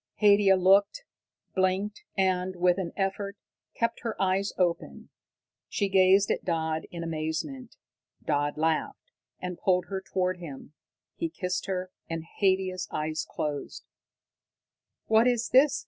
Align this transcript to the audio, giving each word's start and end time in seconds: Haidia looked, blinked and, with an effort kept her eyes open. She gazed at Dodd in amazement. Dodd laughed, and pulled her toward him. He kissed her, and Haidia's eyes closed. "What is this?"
Haidia 0.19 0.55
looked, 0.55 1.03
blinked 1.53 2.01
and, 2.17 2.55
with 2.55 2.79
an 2.79 2.91
effort 2.97 3.37
kept 3.75 3.99
her 3.99 4.19
eyes 4.19 4.51
open. 4.57 5.09
She 5.69 5.89
gazed 5.89 6.31
at 6.31 6.43
Dodd 6.43 6.87
in 6.89 7.03
amazement. 7.03 7.75
Dodd 8.25 8.57
laughed, 8.57 9.11
and 9.39 9.59
pulled 9.59 9.89
her 9.89 10.01
toward 10.01 10.37
him. 10.37 10.73
He 11.17 11.29
kissed 11.29 11.67
her, 11.67 11.91
and 12.09 12.23
Haidia's 12.39 12.87
eyes 12.89 13.27
closed. 13.29 13.83
"What 15.05 15.27
is 15.27 15.49
this?" 15.49 15.79